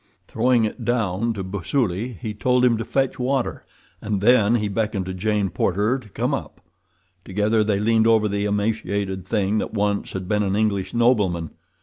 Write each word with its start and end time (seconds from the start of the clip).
Throwing 0.27 0.65
it 0.65 0.83
down 0.83 1.31
to 1.33 1.43
Busuli, 1.43 2.17
he 2.19 2.33
told 2.33 2.65
him 2.65 2.75
to 2.79 2.83
fetch 2.83 3.19
water, 3.19 3.63
and 4.01 4.19
then 4.19 4.55
he 4.55 4.67
beckoned 4.67 5.15
Jane 5.15 5.51
Porter 5.51 5.99
to 5.99 6.09
come 6.09 6.33
up. 6.33 6.59
Together 7.23 7.63
they 7.63 7.79
leaned 7.79 8.07
over 8.07 8.27
the 8.27 8.45
emaciated 8.45 9.27
thing 9.27 9.59
that 9.59 9.75
once 9.75 10.13
had 10.13 10.27
been 10.27 10.41
an 10.41 10.55
English 10.55 10.95
nobleman. 10.95 11.51